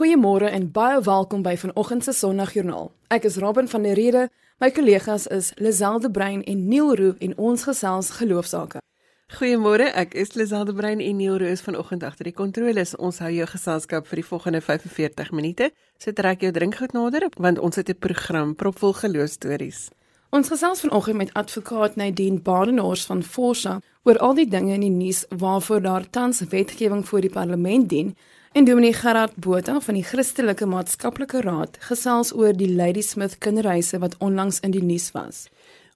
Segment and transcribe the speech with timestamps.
[0.00, 2.86] Goeiemôre en baie welkom by vanoggend se Sondagjoernaal.
[3.12, 4.22] Ek is Robin van der Rede,
[4.56, 8.80] my kollegas is Liselde Brein en Neil Roo en ons gesels geloofsake.
[9.36, 12.94] Goeiemôre, ek is Liselde Brein en Neil Roo is vanoggend agter die kontroles.
[12.96, 15.68] Ons hou jou geselskap vir die volgende 45 minute.
[16.00, 19.90] So trek jou drinkgoed nader want ons het 'n program propvol geloofstories.
[20.32, 24.96] Ons gesels vanoggend met advokaat Nadine Badenhorst van Forsa oor al die dinge in die
[24.96, 28.16] nuus waarvoor daar tans wetgewing voor die parlement dien
[28.52, 34.16] En Dominee Gerard Botha van die Christelike Maatskaplike Raad gesels oor die Ladysmith kinderreise wat
[34.18, 35.44] onlangs in die nuus was.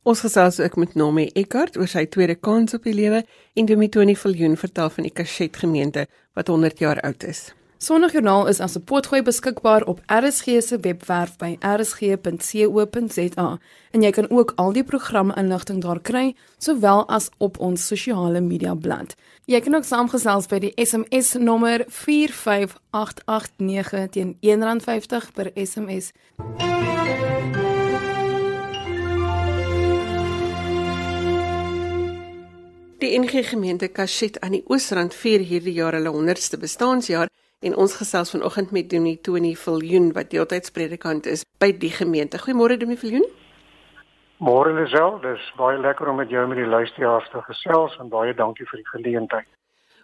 [0.06, 3.24] Ons gesels ook met Nomi Eckart oor sy tweede kans op die lewe
[3.58, 6.06] en Dominee Tony Viljoen vertel van die Kashet gemeente
[6.38, 7.48] wat 100 jaar oud is.
[7.84, 13.58] Sondagjoernaal is as 'n potgooi beskikbaar op RSG se webwerf by rsg.co.za
[13.90, 18.40] en jy kan ook al die programme inligting daar kry sowel as op ons sosiale
[18.40, 19.14] media bladsy.
[19.44, 26.12] Jy kan ook saamgesels by die SMS nommer 45889 teen R1.50 per SMS.
[32.98, 37.28] Die NG Gemeente Kashet aan die Oosrand vier hierdie jaar hulle 100ste bestaanjaar
[37.64, 42.38] en ons gesels vanoggend met Dominee Tony Viljoen wat deeltydspredikant is by die gemeente.
[42.38, 43.26] Goeiemôre Dominee Viljoen.
[44.44, 48.34] Môre Lisel, dis baie lekker om met jou met die luisteraars te gesels en baie
[48.36, 49.48] dankie vir die geleentheid.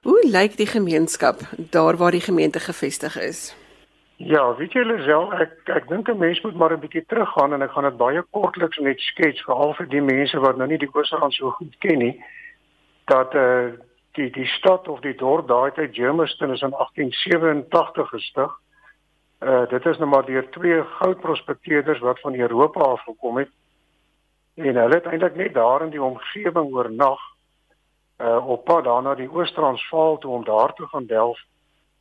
[0.06, 1.42] Hoe lyk die gemeenskap
[1.74, 3.50] daar waar die gemeente gevestig is?
[4.16, 7.62] Ja, weet jy Lisel, ek ek dink 'n mens moet maar 'n bietjie teruggaan en
[7.62, 10.90] ek gaan dit baie kortliks net skets veral vir die mense wat nou nie die
[10.92, 12.24] Oos-Rand so goed ken nie.
[13.06, 13.72] Dat eh uh,
[14.12, 18.56] die die stad of die dorp daai tyd Germiston is in 1887 gestig.
[19.40, 23.50] Uh dit is nou maar deur twee goudprospekteerders wat van Europa af gekom het.
[24.54, 27.20] En hulle het eintlik net daar in die omgewing oornag
[28.20, 31.38] uh op pad daarna die Oos-Transvaal toe om daar te gaan delf.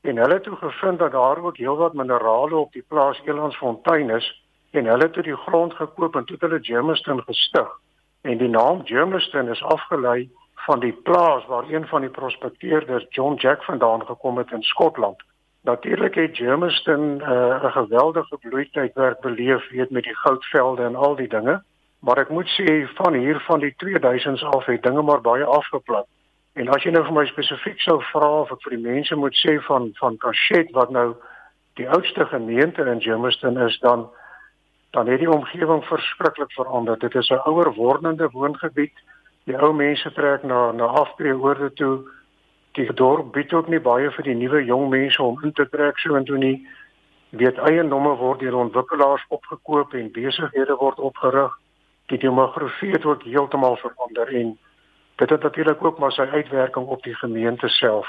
[0.01, 4.43] En hulle het toe gevind dat daar ook heelwat minerale op die plaas Elandsfontein is
[4.71, 7.69] en hulle het toe die grond gekoop en toe hulle Germiston gestig.
[8.21, 10.29] En die naam Germiston is afgelei
[10.65, 15.23] van die plaas waar een van die prospekteerders John Jack vandaan gekom het in Skotland.
[15.61, 21.27] Natuurlik het Germiston uh, 'n geweldige bloeitydwerk beleef weet met die goudvelde en al die
[21.27, 21.63] dinge,
[21.99, 26.07] maar ek moet sê van hier van die 2000s af het dinge maar baie afgeplat.
[26.53, 29.35] En as jy nou vir my spesifiek sou vra of ek vir die mense moet
[29.35, 31.15] sê van van Kashet wat nou
[31.73, 34.09] die oudste gemeente in Germiston is dan
[34.91, 36.99] dan het die omgewing verskriklik verander.
[36.99, 38.93] Dit is 'n ouer wordende woongebied
[39.43, 41.95] die ou mense trek na na afbreeoorde toe.
[42.77, 45.97] Die dorp bied ook nie baie vir die nuwe jong mense om in te trek
[45.99, 46.67] so intoe nie.
[47.29, 51.53] Weet eiendomme word deur ontwikkelaars opgekoop en besighede word opgerig.
[52.09, 54.57] Die demografie het ook heeltemal verander en
[55.15, 58.07] dit het natuurlik ook maar sy uitwerking op die gemeente self.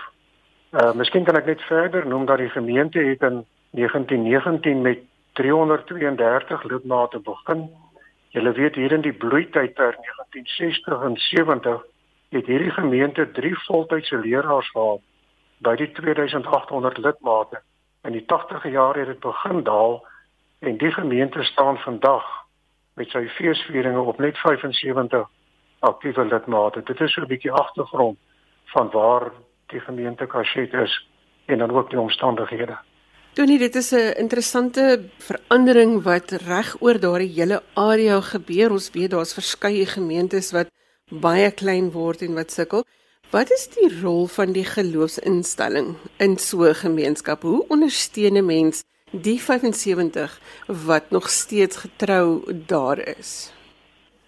[0.72, 4.98] Uh miskien kan ek net verder noem dat die gemeente het in 1919 met
[5.32, 7.68] 332 lidmate begin
[8.30, 11.80] Julle weet hier in die bloeityd ter 1960 en 70
[12.30, 15.00] het hierdie gemeente drie voltydse leraars gehad
[15.58, 17.58] by die 2800 lidmate.
[18.06, 19.98] In die 80e jare het dit begin daal
[20.58, 22.28] en die gemeente staan vandag
[22.94, 25.26] met sy feesvieringe op net 75
[25.80, 26.82] aktiewe lidmate.
[26.86, 28.18] Dit is so 'n bietjie agtergrond
[28.64, 29.32] van waar
[29.66, 31.06] die gemeente Kashet is
[31.46, 32.78] en dan ook die omstandighede.
[33.32, 38.70] Tony, dit is 'n interessante verandering wat reg oor daardie hele area gebeur.
[38.70, 40.68] Ons weet daar's verskeie gemeentes wat
[41.10, 42.84] baie klein word en wat sukkel.
[43.30, 47.42] Wat is die rol van die geloofsinstelling in so 'n gemeenskap?
[47.42, 53.52] Hoe ondersteun 'n mens die 75 wat nog steeds getrou daar is?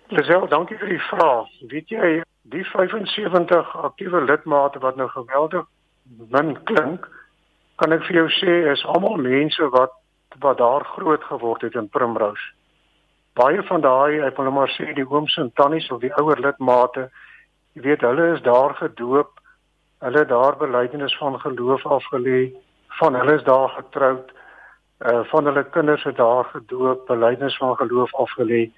[0.09, 1.49] Lisel, dankie vir die vraag.
[1.69, 5.67] Weet jy, die 75 aktiewe lidmate wat nou geweldig
[6.31, 7.09] min klink,
[7.77, 9.95] kan ek vir jou sê is almal mense wat
[10.41, 12.53] wat daar groot geword het in Primrose.
[13.37, 16.41] Baie van daai, ek wil net maar sê die ooms en tannies of die ouer
[16.41, 17.09] lidmate,
[17.77, 19.41] jy weet hulle is daar gedoop.
[20.05, 22.51] Hulle daar belydenis van geloof afgelê,
[22.99, 24.33] van hulle is daar getroud.
[25.05, 28.71] Uh van hulle kinders het daar gedoop, belydenis van geloof afgelê.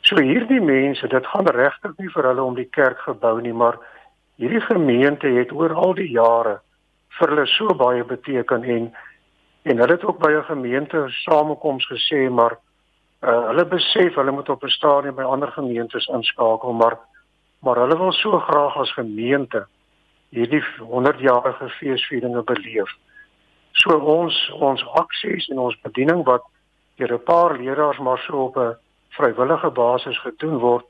[0.00, 3.76] So hierdie mense, dit gaan regtig nie vir hulle om die kerk gebou nie, maar
[4.36, 6.60] hierdie gemeente het oor al die jare
[7.18, 8.90] vir hulle so baie beteken en
[9.62, 12.58] en hulle het ook by 'n gemeente samekoms gesê maar
[13.22, 16.98] uh, hulle besef hulle moet op 'n stadium by ander gemeentes inskakel maar
[17.60, 19.66] maar hulle wil so graag as gemeente
[20.28, 22.90] hierdie 100-jarige feesvieringe beleef.
[23.72, 26.44] So ons ons aksies en ons bediening wat
[26.96, 28.76] deur 'n paar leraars maar so op 'n
[29.08, 30.84] vrywillige basis gedoen word,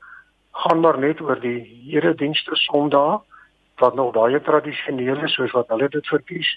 [0.51, 3.21] gaan maar net oor die eredienste Sondag
[3.79, 6.49] wat nog baie tradisioneel is soos wat hulle dit verkies.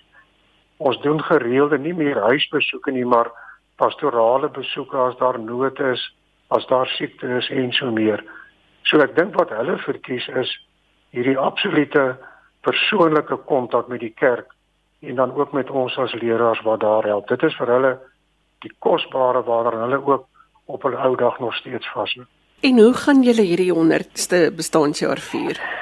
[0.76, 3.30] Ons doen gereelde nie meer huisbesoeke nie, maar
[3.76, 6.02] pastorale besoeke as daar nood is,
[6.48, 8.22] as daar siekte is en so meer.
[8.82, 10.50] So ek dink wat hulle verkies is
[11.12, 12.16] hierdie absolute
[12.66, 14.50] persoonlike kontak met die kerk
[15.02, 17.28] en dan ook met ons as leraars wat daar help.
[17.28, 17.92] Dit is vir hulle
[18.62, 20.26] die kosbare waaraan hulle ook
[20.66, 22.26] op 'n ou dag nog steeds vashou.
[22.60, 25.81] En hoe gaan julle hierdie 100ste bestaanjaar vier?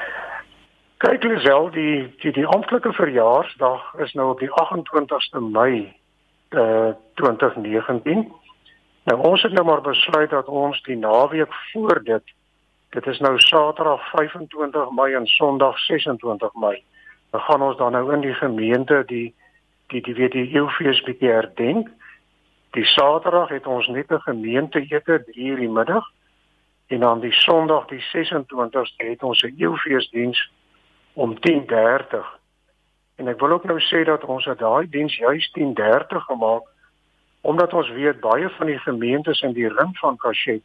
[1.01, 5.95] Kyk Lisel, die die die amptelike verjaarsdag is nou op die 28ste Mei
[6.53, 8.27] uh 2019.
[9.09, 12.35] Nou ons het nou maar besluit dat ons die naweek voor dit
[12.91, 16.83] dit is nou Saterdag 25 Mei en Sondag 26 Mei.
[17.31, 19.35] Dan gaan ons dan nou in die gemeente die
[19.89, 21.89] die die weet die eeufees bietjie herdenk.
[22.77, 26.05] Die Saterdag het ons net 'n gemeenteete 3 uur die middag
[26.87, 30.51] en dan die Sondag die 26ste het ons 'n eeufeesdiens
[31.13, 32.39] om 10:30.
[33.17, 36.63] En ek wil ook nou sê dat ons het daai diens juis 10:30 gemaak
[37.41, 40.63] omdat ons weet baie van die gemeentes in die ring van Kashet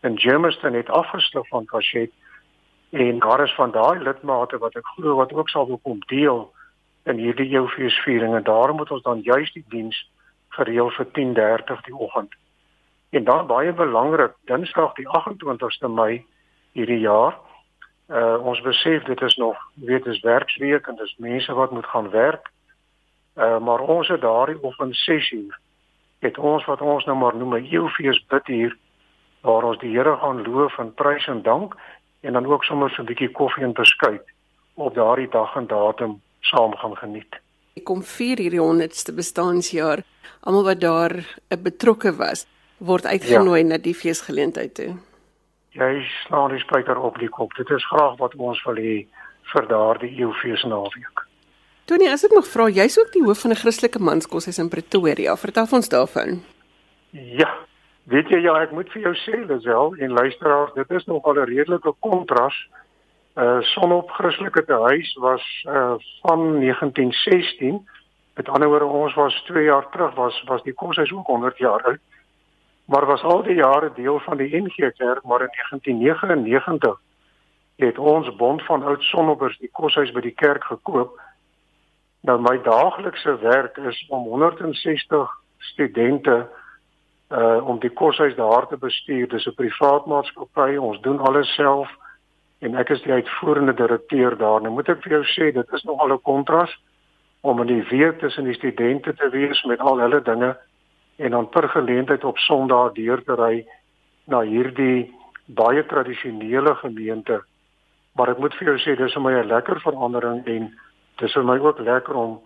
[0.00, 2.10] in Germiston het afgesluit van Kashet
[2.90, 6.52] en daar is van daai lidmate wat ek glo wat ook sal wil kom deel
[7.04, 10.10] in hierdie eeufeesviering en daarom moet ons dan juis die diens
[10.48, 12.34] gereël vir 10:30 die oggend.
[13.10, 16.24] En dan baie belangrik, Dinsdag die 28ste Mei
[16.72, 17.38] hierdie jaar.
[18.08, 22.10] Uh ons besef dit is nog weet dis werksweek en dis mense wat moet gaan
[22.10, 22.50] werk.
[23.36, 25.58] Uh maar ons het daardie oggend 6uur
[26.18, 28.76] het ons wat ons nou maar noem 'n eeufees bid hier
[29.40, 31.76] waar ons die Here gaan loof en prys en dank
[32.20, 34.24] en dan ook sommer so 'n bietjie koffie en beskuit
[34.74, 37.40] op daardie dag en datum saam gaan geniet.
[37.76, 40.02] Ek kom vier hierdie 100ste bestaanjaar
[40.40, 41.14] almal wat daar
[41.62, 42.46] betrokke was
[42.78, 43.66] word uitgenooi ja.
[43.66, 44.96] na die feesgeleentheid toe.
[45.78, 47.54] Jy slaan die spyker op die kop.
[47.56, 48.96] Dit is graag wat ons wil hê
[49.52, 51.24] vir daardie eeufees naweek.
[51.88, 55.36] Tony, as ek mag vra, jy's ook die hoof van 'n Christelike manskoshuis in Pretoria.
[55.36, 56.42] Vertel ons daarvan.
[57.12, 57.48] Ja.
[58.04, 61.48] Weet jy ja, ek moet vir jou sê, Lisel en luisteraars, dit is nogal 'n
[61.48, 62.56] redelike kontras.
[63.36, 67.86] Uh Sonop Christelike Huis was uh van 1916
[68.38, 71.82] Met ander woorde ons was 2 jaar terug was was die koshuis ook 100 jaar
[71.82, 71.98] oud.
[72.88, 77.00] Maar was al die jare deel van die NG Kerk, maar in 1999
[77.76, 81.20] het ons Bond van Oud Sonnobbers die koshuis by die kerk gekoop.
[82.24, 86.46] Nou my daaglikse werk is om 160 studente
[87.28, 89.28] uh om die koshuis daar te bestuur.
[89.28, 90.76] Dis 'n privaat maatskappy.
[90.76, 91.90] Ons doen alles self
[92.58, 94.62] en ek is die uitvoerende direkteur daar.
[94.62, 96.72] Nou moet ek vir jou sê dit is nogal 'n kontras
[97.40, 100.56] om in die week tussen die studente te wees met al hulle dinge
[101.18, 103.66] en dan per geleentheid op Sondag deur te ry
[104.30, 105.10] na hierdie
[105.46, 107.40] baie tradisionele gemeente.
[108.12, 110.70] Maar ek moet vir jou sê dis vir my 'n lekker verandering en
[111.18, 112.40] dis vir my ook lekker om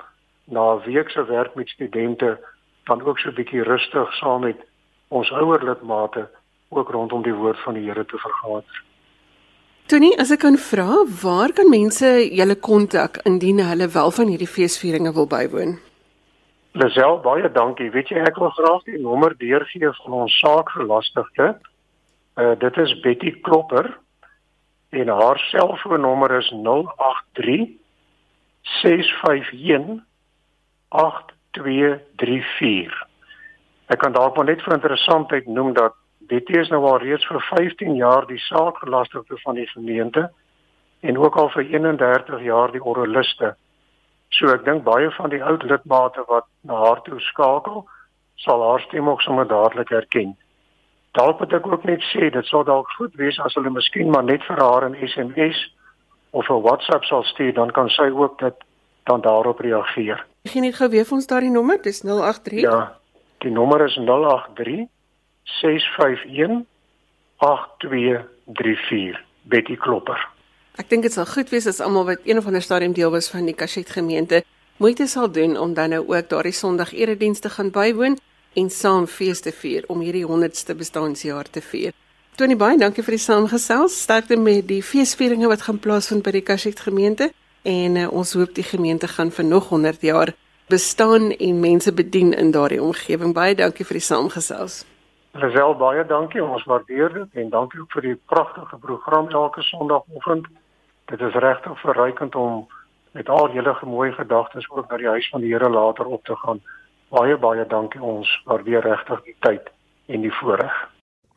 [0.45, 2.39] na 'n week se werk met studente
[2.85, 4.59] dan ook so 'n bietjie rustig saam met
[5.09, 6.29] ons ouer lidmate
[6.69, 8.85] ook rondom die woord van die Here te vergader.
[9.87, 14.49] Tony, as ek kan vra, waar kan mense julle kontak indien hulle wel van hierdie
[14.49, 15.79] feesvieringe wil bywoon?
[16.73, 17.91] Lisel, baie dankie.
[17.93, 21.51] Weet jy, ek wil graag die nommer deurgee van ons saakgelastigde.
[22.41, 23.91] Uh dit is Betty Klopper
[24.97, 27.77] en haar selfoonnommer is 083
[28.81, 30.01] 651
[30.89, 32.97] 8234.
[33.93, 35.93] Ek kan dalk maar net vir interessantheid noem dat
[36.33, 40.31] Betty is nou al reeds vir 15 jaar die saakgelastigde van die gemeente
[41.05, 43.57] en ook al vir 31 jaar die oraliste.
[44.33, 47.85] So ek dink baie van die oud lidmate wat na haar toe skakel,
[48.37, 50.37] sal haar stem ook sommer dadelik herken.
[51.13, 54.25] Dalk moet ek ook net sê dit sou dalk goed wees as hulle miskien maar
[54.25, 55.59] net vir haar 'n SMS
[56.33, 58.55] of 'n WhatsApp sal stuur, dan kan sy ook dit
[59.05, 60.25] dan daarop reageer.
[60.45, 62.61] Ek gee net gou weer vir ons daardie nommer, dis 083.
[62.61, 62.97] Ja.
[63.39, 64.89] Die nommer is 083
[65.45, 66.67] 651
[67.37, 70.32] 8234 Betty Klopper.
[70.81, 73.29] Ek dink dit sal goed wees as almal wat een of ander stadium deel was
[73.29, 74.43] van die Kashet gemeente
[74.81, 78.17] moeite sal doen om dan nou ook daardie Sondag erediens te gaan bywoon
[78.57, 81.93] en saam fees te vier om hierdie 100ste bestaanjaar te vier.
[82.37, 83.99] Tony baie dankie vir die saamgesels.
[84.03, 87.29] Sterkte met die feesvieringe wat gaan plaasvind by die Kashet gemeente
[87.69, 90.33] en uh, ons hoop die gemeente gaan vir nog 100 jaar
[90.73, 93.37] bestaan en mense bedien in daardie omgewing.
[93.37, 94.87] Baie dankie vir die saamgesels.
[95.37, 96.43] Lisel baie dankie.
[96.45, 100.49] Ons waardeer dit en dankie ook vir die pragtige program elke Sondagoggend.
[101.13, 102.69] Dit is regtig verrykend om
[103.13, 106.37] met al julle mooi gedagtes ook na die huis van die Here later op te
[106.37, 106.63] gaan.
[107.13, 109.69] Baie baie dankie ons waardeer regtig die tyd
[110.07, 110.73] en die voorreg.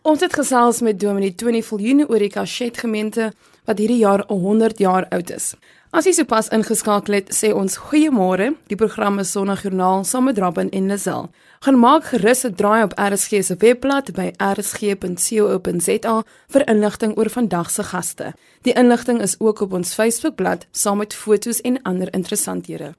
[0.02, 3.34] Ons het gesels met Dominee Tony Viljoen oor die Kashet gemeente
[3.68, 5.56] wat hierdie jaar 100 jaar oud is.
[5.92, 8.54] As jy sopas ingeskakel het, sê ons goeiemôre.
[8.72, 11.28] Die program is Sondagjoernaal saam met Robin en Lazel.
[11.66, 17.70] Gaan maak gerus 'n draai op RSG se webblad by rsg.co.za vir inligting oor vandag
[17.72, 18.34] se gaste.
[18.62, 22.94] Die inligting is ook op ons Facebookblad saam met fotos en ander interessanthede.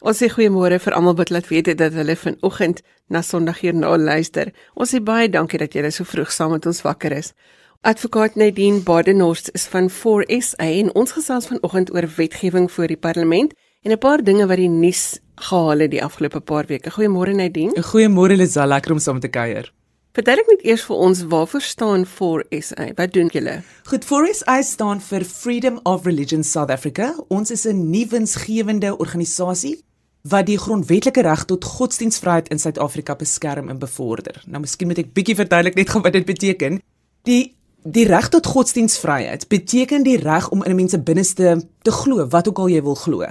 [0.00, 4.52] Ons sê goeiemôre vir almal wat laat weet dat hulle vanoggend na Sondagjoernaal luister.
[4.74, 7.32] Ons sê baie dankie dat julle so vroeg saam met ons wakker is.
[7.80, 13.54] Advokaat Nadine Badenhorst is van 4SA en ons gesels vanoggend oor wetgewing vir die parlement
[13.82, 16.90] en 'n paar dinge wat die nuus gehaal het die afgelope paar weke.
[16.90, 17.82] Goeiemôre Nadine.
[17.82, 19.72] Goeiemôre Lisa, lekker om saam te kuier.
[20.12, 22.94] Verduidelik net eers vir ons waarvoor staan 4SA?
[22.94, 23.62] Wat doen julle?
[23.84, 27.14] Goed, 4SA staan vir Freedom of Religion South Africa.
[27.28, 29.82] Ons is 'n nuwensgewende organisasie
[30.22, 34.42] wat die grondwetlike reg tot godsdienstvryheid in Suid-Afrika beskerm en bevorder.
[34.46, 36.80] Nou miskien moet ek bietjie verduidelik net gou wat dit beteken.
[37.22, 41.90] Die Die reg tot godsdienstvryheid beteken die reg om in 'n mens se binneste te
[41.90, 43.24] glo wat ook al jy wil glo.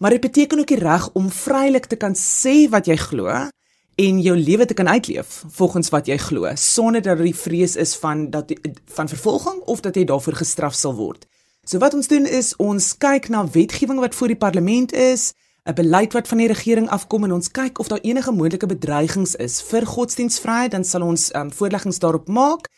[0.00, 3.28] Maar dit beteken ook die reg om vrylik te kan sê wat jy glo
[4.00, 7.92] en jou lewe te kan uitleef volgens wat jy glo sonder dat die vrees is
[8.00, 8.54] van dat
[8.96, 11.26] van vervolging of dat jy daarvoor gestraf sal word.
[11.68, 15.34] So wat ons doen is ons kyk na wetgewing wat voor die parlement is,
[15.68, 19.34] 'n beleid wat van die regering afkom en ons kyk of daar enige moontlike bedreigings
[19.34, 22.68] is vir godsdienstvryheid, dan sal ons um, voorleggings daarop maak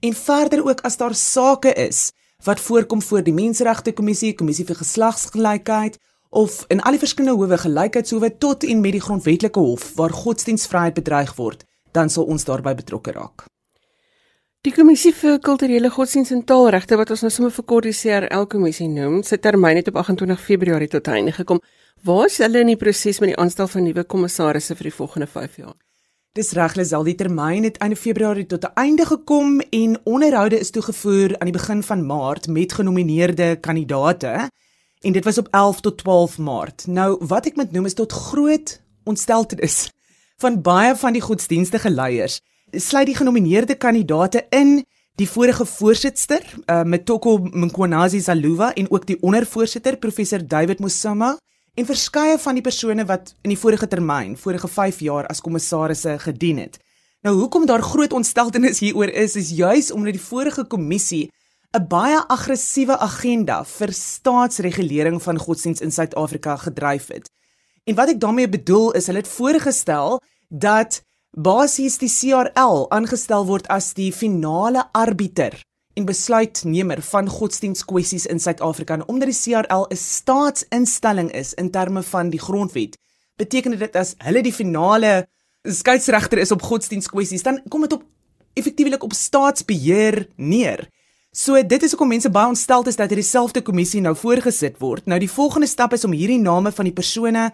[0.00, 2.12] en verder ook as daar sake is
[2.44, 5.98] wat voorkom voor die Menseregte Kommissie, Kommissie vir Geslagsgelykheid
[6.34, 10.94] of in al die verskillende howe gelykheidshowe tot en met die grondwetlike hof waar godsdienstvryheid
[10.94, 11.64] bedreig word,
[11.94, 13.46] dan sal ons daarbey betrokke raak.
[14.64, 18.46] Die Kommissie vir Kulturele Godsdienst en Taalregte wat ons nou sommer vir kort die CRL
[18.48, 21.60] kommissie noem, se termyn het op 28 Februarie tot einde gekom.
[22.04, 25.28] Waar is hulle in die proses met die aanstel van nuwe kommissarisse vir die volgende
[25.28, 25.76] 5 jaar?
[26.34, 30.70] Dis reg, Lisel, die termyn het einde Februarie tot 'n einde gekom en onderhoude is
[30.70, 34.48] toegevoer aan die begin van Maart met genomineerde kandidaate
[35.04, 36.86] en dit was op 11 tot 12 Maart.
[36.86, 39.90] Nou, wat ek moet noem is tot groot ontsteltenis
[40.42, 42.40] van baie van die godsdienstige leiers,
[42.72, 44.80] sluit die genomineerde kandidaate in
[45.20, 51.36] die vorige voorsitter, uh, Metoko Mkhonazi Zaluva en ook die ondervoorsitter, professor David Musama
[51.74, 56.16] en verskeie van die persone wat in die vorige termyn, vorige 5 jaar as kommissarisse
[56.18, 56.80] gedien het.
[57.22, 61.28] Nou hoekom daar groot ontsteltenis hieroor is, is juis omdat die vorige kommissie
[61.74, 67.26] 'n baie aggressiewe agenda vir staatsregulering van godsdiens in Suid-Afrika gedryf het.
[67.84, 73.66] En wat ek daarmee bedoel is, hulle het voorgestel dat basies die CRL aangestel word
[73.66, 75.58] as die finale arbiter
[75.98, 82.02] en besluitnemer van godsdienstkwessies in Suid-Afrika en omdat die CRL 'n staatsinstelling is in terme
[82.02, 82.98] van die grondwet,
[83.36, 85.26] beteken dit as hulle die finale
[85.62, 88.04] skeieregter is op godsdienstkwessies, dan kom dit op
[88.54, 90.88] effektiewelik op staatsbeheer neer.
[91.34, 95.02] So dit is hoekom mense baie ontstel is dat hierdie selfde kommissie nou voorgesit word.
[95.10, 97.48] Nou die volgende stap is om hierdie name van die persone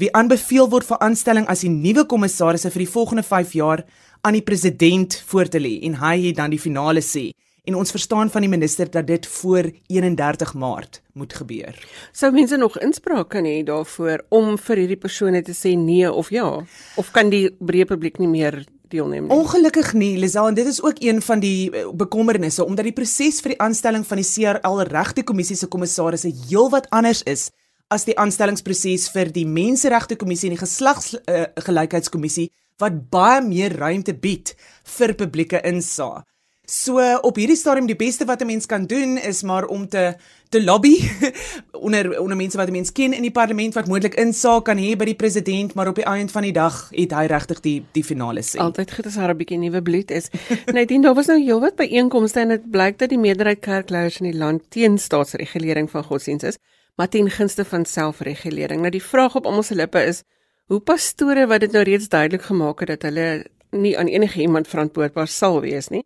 [0.00, 3.82] wie aanbeveel word vir aanstelling as die nuwe kommissarisse vir die volgende 5 jaar
[4.24, 7.26] aan die president voor te lê en hy het dan die finale sê
[7.68, 11.76] en ons verstaan van die minister dat dit voor 31 Maart moet gebeur.
[12.16, 16.32] Sou mense nog inspraak kan hê daarvoor om vir hierdie persone te sê nee of
[16.32, 16.48] ja
[16.96, 19.32] of kan die breë publiek nie meer deelneem nie?
[19.34, 23.40] Ongelukkig nie, Lisel, en dit is ook een van die eh, bekommernisse omdat die proses
[23.44, 27.48] vir die aanstelling van die CRL regte kommissie se kommissarisse heelwat anders is
[27.88, 34.14] as die aanstellingsproses vir die menseregte kommissie en die geslagsgelykheidskommissie uh, wat baie meer ruimte
[34.14, 34.54] bied
[34.98, 36.22] vir publieke insaag.
[36.68, 40.14] So op hierdie stadium die beste wat 'n mens kan doen is maar om te
[40.48, 41.00] te lobby
[41.86, 44.96] onder onder mense wat 'n mens ken in die parlement wat moontlik insaak kan hê
[44.96, 48.04] by die president, maar op die einde van die dag het hy regtig die die
[48.04, 48.58] finale sê.
[48.60, 50.28] Altyd goed as daar 'n bietjie nuwe bloed is.
[50.76, 54.38] Nadien daar was nou heelwat byeenkomste en dit blyk dat die meerderheid kerkleiers in die
[54.38, 56.58] land teen staatsregulering van godsdienst is,
[56.96, 58.80] maar ten gunste van selfregulering.
[58.80, 60.22] Nou die vraag op almal se lippe is
[60.66, 64.68] hoe pastore wat dit nou reeds duidelik gemaak het dat hulle nie aan enige iemand
[64.68, 66.04] verantwoordbaar sal wees nie.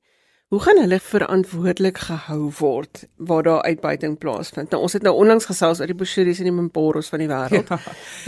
[0.52, 4.68] Hoe gaan hulle verantwoordelik gehou word waar daar uitbuiting plaasvind?
[4.68, 7.70] Nou ons het nou onlangs gesels oor die Boshuris en die Mporos van die wêreld.
[7.72, 7.78] Ja.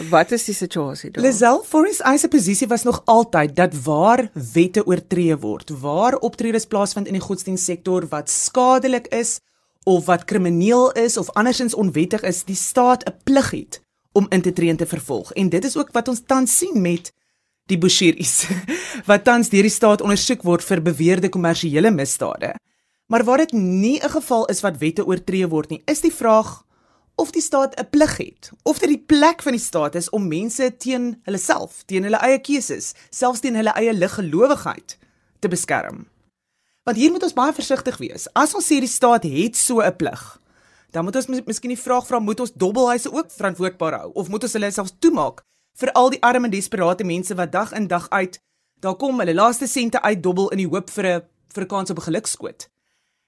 [0.09, 1.21] Wat is die situasie daar?
[1.27, 7.13] Lisel Forest se posisie was nog altyd dat waar wette oortree word, waar optredes plaasvind
[7.13, 9.37] in die godsdienstsektor wat skadelik is
[9.85, 14.41] of wat krimineel is of andersins onwettig is, die staat 'n plig het om in
[14.41, 15.33] te tree en te vervolg.
[15.33, 17.13] En dit is ook wat ons tans sien met
[17.73, 18.45] die Bushiris
[19.09, 22.53] wat tans deur die staat ondersoek word vir beweerde kommersiële misdade.
[23.09, 26.65] Maar waar dit nie 'n geval is wat wette oortree word nie, is die vraag
[27.17, 30.29] of die staat 'n plig het of dit die plek van die staat is om
[30.29, 34.99] mense teen hulle self, teen hulle eie keuses, selfs teen hulle eie liggelowigheid
[35.39, 36.07] te beskerm.
[36.85, 38.29] Want hier moet ons baie versigtig wees.
[38.35, 40.41] As ons sê die staat het so 'n plig,
[40.91, 44.43] dan moet ons miskien die vraag vra, moet ons dobbelhuise ook verantwoordbaar hou of moet
[44.43, 45.45] ons hulle selfs toemaak
[45.81, 48.41] vir al die arm en desperate mense wat dag in dag uit
[48.81, 51.23] daar kom hulle laaste sente uitdobbel in die hoop vir 'n
[51.55, 52.69] vir 'n kans op gelukskoot.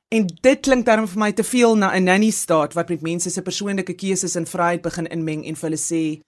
[0.08, 3.30] En dit klink dan vir my te veel na 'n nanny staat wat met mense
[3.30, 6.20] se persoonlike keuses en vryheid begin inmeng en vir hulle sê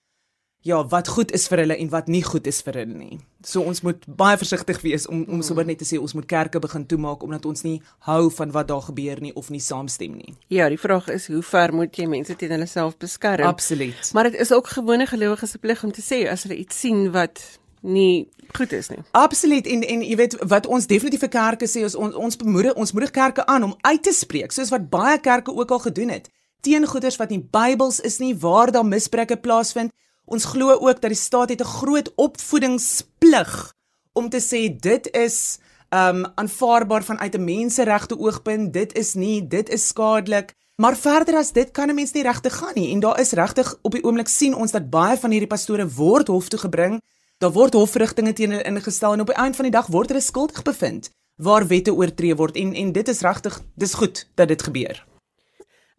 [0.67, 3.19] ja, wat goed is vir hulle en wat nie goed is vir hulle nie.
[3.47, 6.61] So ons moet baie versigtig wees om om sommer net te sê ons moet kerke
[6.63, 7.77] begin toemaak omdat ons nie
[8.09, 10.35] hou van wat daar gebeur nie of nie saamstem nie.
[10.53, 13.47] Ja, die vraag is hoe ver moet jy mense teen hulle self beskerm?
[13.47, 14.11] Absoluut.
[14.13, 17.11] Maar dit is ook gewone gelowiges se plig om te sê as hulle iets sien
[17.15, 17.43] wat
[17.81, 18.99] nie goed is nie.
[19.13, 22.75] Absoluut en en jy weet wat ons definitief vir kerke sê is ons ons bemoedig
[22.75, 26.17] ons moedig kerke aan om uit te spreek soos wat baie kerke ook al gedoen
[26.17, 26.29] het
[26.61, 29.93] teen goeders wat nie Bybels is nie waar daar misbruike plaasvind.
[30.29, 33.75] Ons glo ook dat die staat het 'n groot opvoedingsplig
[34.13, 35.59] om te sê dit is
[35.91, 40.55] um aanvaarbaar vanuit 'n menseregte oogpunt, dit is nie, dit is skadelik.
[40.77, 43.79] Maar verder as dit kan 'n mens nie regtig gaan nie en daar is regtig
[43.83, 47.01] op die oomblik sien ons dat baie van hierdie pastore word hof toe gebring
[47.39, 50.23] Daar word hofverrigtinge teen hulle ingestel en op die einde van die dag word hulle
[50.23, 54.63] skuldig bevind waar wette oortree word en en dit is regtig dis goed dat dit
[54.63, 55.05] gebeur.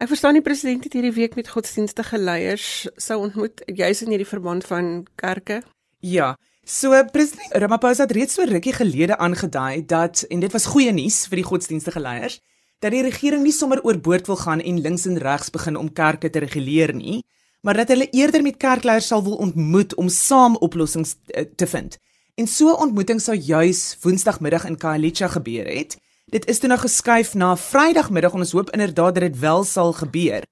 [0.00, 4.28] Ek verstaan die president het hierdie week met godsdienstige leiers sou ontmoet juis in hierdie
[4.28, 4.86] verband van
[5.20, 5.58] kerke.
[6.00, 6.30] Ja.
[6.64, 11.26] So president Ramaphosa het reeds so rukkie gelede aangedui dat en dit was goeie nuus
[11.28, 12.38] vir die godsdienstige leiers
[12.80, 16.30] dat die regering nie sommer oorboord wil gaan en links en regs begin om kerke
[16.32, 17.20] te reguleer nie
[17.60, 21.98] maar dat hulle eerder met kerkleiers sal wil ontmoet om saam oplossings eh, te vind.
[22.34, 25.96] En so 'n ontmoeting sou juis Woensdagmiddag in Khayelitsha gebeur het.
[26.30, 29.90] Dit is toe nou geskuif na Vrydagmiddag en ons hoop inderdaad dat dit wel sal
[29.98, 30.44] gebeur.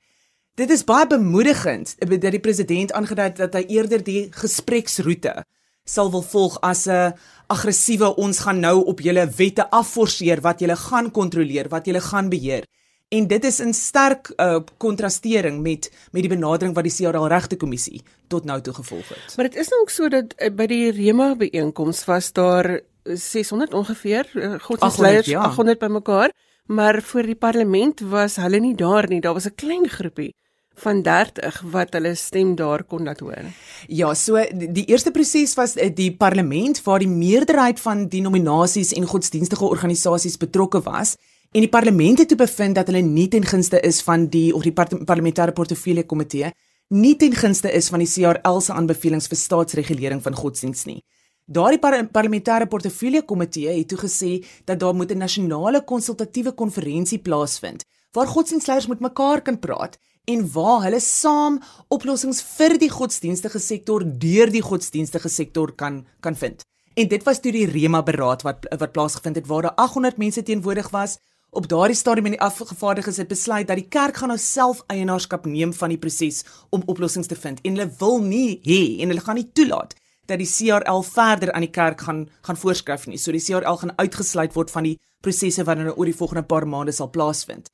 [0.58, 5.44] Dit is baie bemoedigend dat die president aangedui het dat hy eerder die gespreksroete
[5.86, 7.14] sal wil volg as 'n
[7.46, 12.28] aggressiewe ons gaan nou op julle wette afforceer wat julle gaan kontroleer, wat julle gaan
[12.28, 12.66] beheer.
[13.08, 17.56] En dit is in sterk uh, kontrastering met met die benadering wat die CRL regte
[17.56, 19.36] kommissie tot nou toe gevolg het.
[19.36, 22.80] Maar dit is nou ook so dat uh, by die Rema byeenkoms was daar
[23.14, 25.42] 600 ongeveer uh, godsdienstleiers ja.
[25.42, 26.32] 800 bymekaar,
[26.66, 29.20] maar voor die parlement was hulle nie daar nie.
[29.20, 30.34] Daar was 'n klein groepie
[30.74, 33.50] van 30 wat hulle stem daar kon laat hoor.
[33.86, 34.38] Ja, so
[34.74, 40.36] die eerste proses was die parlement waar die meerderheid van die nominasies en godsdienstige organisasies
[40.36, 41.16] betrokke was
[41.50, 44.62] en die parlement het toe bevind dat hulle nie ten gunste is van die of
[44.62, 46.52] die parlementêre portefeulje komitee
[46.88, 51.02] nie ten gunste is van die CRL se aanbevelings vir staatsregulering van godsdiens nie.
[51.50, 54.32] Daardie par parlementêre portefeulje komitee het toe gesê
[54.68, 60.52] dat daar moet 'n nasionale konsultatiewe konferensie plaasvind waar godsdienstleiers met mekaar kan praat en
[60.52, 66.64] waar hulle saam oplossings vir die godsdienstige sektor deur die godsdienstige sektor kan kan vind.
[66.94, 70.42] En dit was toe die Rema beraad wat wat plaasgevind het waar daar 800 mense
[70.42, 71.18] teenwoordig was
[71.50, 75.46] Op daardie stadium in die afgevaardiges het besluit dat die kerk gaan nou self eienaarskap
[75.46, 79.24] neem van die proses om oplossings te vind en hulle wil nie hê en hulle
[79.24, 79.94] gaan nie toelaat
[80.28, 83.18] dat die CRL verder aan die kerk gaan gaan voorskryf nie.
[83.18, 86.66] So die CRL gaan uitgesluit word van die prosesse wat nou oor die volgende paar
[86.68, 87.70] maande sal plaasvind.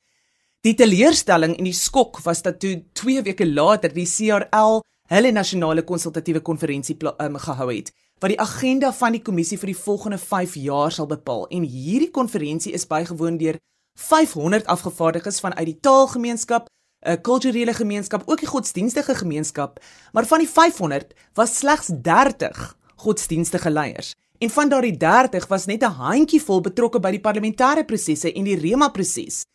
[0.65, 4.81] Die teleurstelling en die skok was dat toe 2 weke later die CRL
[5.13, 7.91] hulle nasionale konsultatiewe konferensie um, gehou het
[8.23, 12.09] wat die agenda van die kommissie vir die volgende 5 jaar sal bepaal en hierdie
[12.11, 13.59] konferensie is bygewoon deur
[13.95, 16.67] 500 afgevaardigdes vanuit die taalgemeenskap,
[17.05, 19.79] 'n kulturele gemeenskap, ook die godsdienstige gemeenskap,
[20.11, 24.13] maar van die 500 was slegs 30 godsdienstige leiers.
[24.37, 28.59] En van daardie 30 was net 'n handjievol betrokke by die parlementêre prosesse en die
[28.59, 29.45] Rema proses.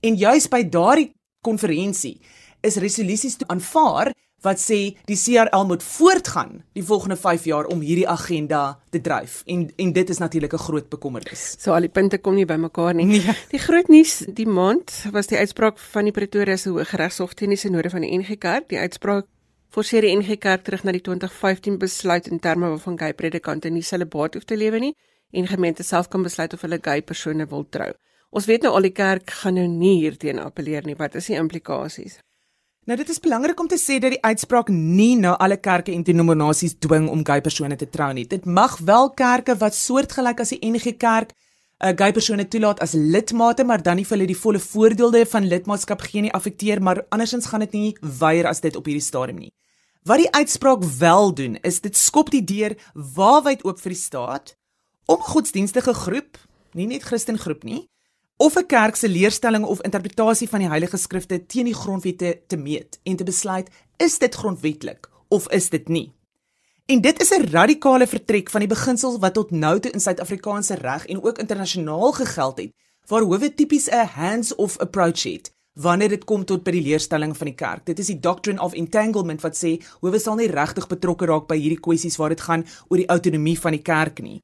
[0.00, 2.20] En juis by daardie konferensie
[2.60, 4.12] is resolusies toe aanvaar
[4.42, 4.78] wat sê
[5.08, 9.92] die CRL moet voortgaan die volgende 5 jaar om hierdie agenda te dryf en en
[9.92, 11.56] dit is natuurlik 'n groot bekommernis.
[11.58, 13.04] So al die punte kom nie bymekaar nie.
[13.04, 13.34] Nee.
[13.50, 17.58] Die groot nuus die maand was die uitspraak van die Pretoria se Hooggeregshof teen die
[17.58, 18.68] sinode van die NG Kerk.
[18.68, 19.26] Die uitspraak
[19.68, 23.82] forceer die NG Kerk terug na die 2015 besluit in terme waarvan gay predikante nie
[23.82, 24.94] celibaat hoef te lewe nie
[25.30, 27.92] en gemeente self kan besluit of hulle gay persone wil trou.
[28.30, 30.96] Ons weet nou al die kerk gaan nou nie hierteen appeleer nie.
[30.96, 32.18] Wat is die implikasies?
[32.82, 36.02] Nou dit is belangrik om te sê dat die uitspraak nie nou alle kerke en
[36.02, 38.24] denominasies dwing om gay persone te trou nie.
[38.26, 42.96] Dit mag wel kerke wat soortgelyk as die NG Kerk uh, gay persone toelaat as
[42.98, 47.04] lidmate, maar dan nie vir hulle die volle voordele van lidmaatskap gee nie affekteer, maar
[47.14, 49.52] andersins gaan dit nie weier as dit op hierdie stadium nie.
[50.02, 54.56] Wat die uitspraak wel doen, is dit skop die deur waarwyd oop vir die staat
[55.06, 56.34] om 'n godsdienstige groep,
[56.74, 57.86] nie net Christen groep nie,
[58.42, 62.56] of 'n kerk se leerstelling of interpretasie van die Heilige Skrifte teen die grondwette te
[62.56, 66.12] meet en te besluit is dit grondwetlik of is dit nie.
[66.86, 70.74] En dit is 'n radikale vertrek van die beginsels wat tot nou toe in Suid-Afrikaanse
[70.74, 72.72] reg en ook internasionaal gegeld het
[73.06, 77.46] waar howe tipies 'n hands-off approach het wanneer dit kom tot by die leerstelling van
[77.46, 77.86] die kerk.
[77.86, 81.56] Dit is die doctrine of entanglement wat sê howe sal nie regtig betrokke raak by
[81.56, 84.42] hierdie kwessies waar dit gaan oor die autonomie van die kerk nie.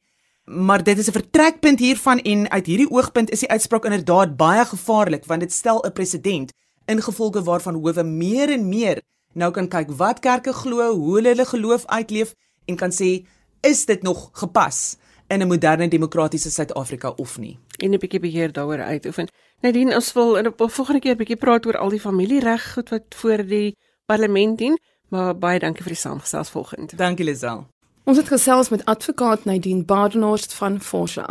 [0.48, 4.64] Maar dit is 'n vertrekpunt hiervan en uit hierdie oogpunt is die uitspraak inderdaad baie
[4.64, 6.52] gevaarlik want dit stel 'n presedent
[6.84, 11.44] ingevolge waarvan howe meer en meer nou kan kyk wat kerke glo, hoe hulle hulle
[11.44, 12.34] geloof uitleef
[12.64, 13.26] en kan sê
[13.60, 14.96] is dit nog gepas
[15.28, 17.58] in 'n moderne demokratiese Suid-Afrika of nie.
[17.76, 19.28] En 'n bietjie beheer daaroor uitoefen.
[19.60, 22.88] Nadien ons wil in 'n volgende keer 'n bietjie praat oor al die familiereg goed
[22.88, 26.96] wat voor die parlement dien, maar baie dankie vir die saamgesels volgende.
[26.96, 27.66] Dankie Lisel.
[28.08, 31.26] Ons het gesels met advokaat Nadine Badenhorst van Forsa.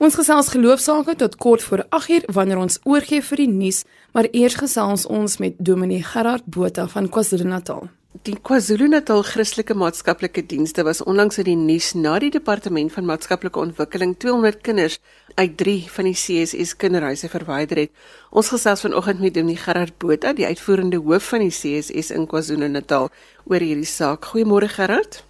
[0.00, 3.82] Ons gesels geloofsaake tot kort voor 8uur wanneer ons oorgie vir die nuus,
[4.16, 7.90] maar eers gesels ons met Dominee Gerard Botha van KwaZulu-Natal.
[8.24, 13.60] Die KwaZulu-Natal Christelike Maatskaplike Dienste was onlangs in die nuus na die Departement van Maatskaplike
[13.60, 14.96] Ontwikkeling 200 kinders
[15.34, 17.92] uit 3 van die CSS kinderhuise verwyder het.
[18.30, 23.12] Ons gesels vanoggend met Dominee Gerard Botha, die uitvoerende hoof van die CSS in KwaZulu-Natal
[23.44, 24.32] oor hierdie saak.
[24.32, 25.20] Goeiemôre Gerard.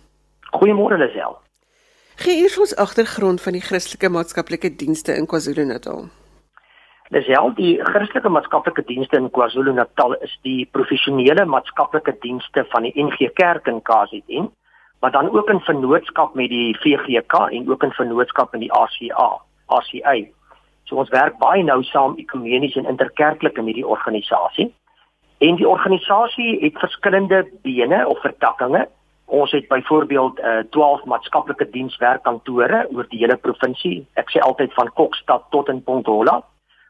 [0.55, 1.35] Goeiemôre Lisel.
[2.23, 6.05] Gee eers ons agtergrond van die Christelike Maatskaplike Dienste in KwaZulu-Natal.
[7.11, 13.33] Lisel, die Christelike Maatskaplike Dienste in KwaZulu-Natal is die professionele maatskaplike dienste van die NG
[13.41, 14.47] Kerk in KZN,
[15.03, 19.31] maar dan ook in vennootskap met die VGK en ook in vennootskap met die ACA,
[19.67, 20.17] ACA.
[20.87, 24.71] So ons werk baie nou saam ekumenies en interkerklik in hierdie organisasie.
[25.43, 28.87] En die organisasie het verskillende bene of vertakkings
[29.25, 34.07] Ons het byvoorbeeld uh, 12 maatskaplike dienswerkkantore oor die hele provinsie.
[34.21, 36.43] Ek sê altyd van Kokstad tot in Pongola.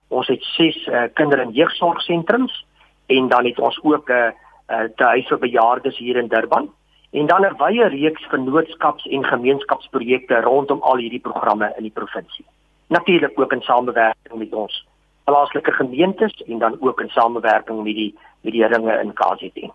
[0.09, 2.65] Ons het 6 uh, eh, kinder- en jeugsorgsentrums
[3.07, 4.33] en dan het ons ook 'n uh,
[4.69, 6.71] uh, tuis vir bejaardes hier in Durban
[7.11, 12.45] en dan 'n wye reeks vennootskaps- en gemeenskapsprojekte rondom al hierdie programme in die provinsie.
[12.87, 14.87] Natuurlik ook in samewerking met ons
[15.25, 19.73] plaaslike gemeentes en dan ook in samewerking met die met die ringe in KZN.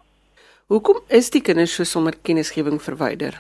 [0.70, 3.34] Hoekom is die kinders so sonder kennisgewing verwyder?